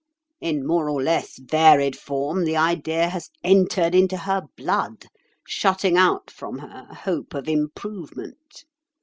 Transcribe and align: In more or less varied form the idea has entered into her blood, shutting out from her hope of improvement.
In 0.39 0.65
more 0.65 0.89
or 0.89 1.03
less 1.03 1.37
varied 1.37 1.95
form 1.95 2.43
the 2.43 2.57
idea 2.57 3.07
has 3.09 3.29
entered 3.43 3.93
into 3.93 4.17
her 4.17 4.41
blood, 4.57 5.05
shutting 5.47 5.95
out 5.95 6.31
from 6.31 6.57
her 6.57 6.91
hope 6.91 7.35
of 7.35 7.47
improvement. 7.47 8.65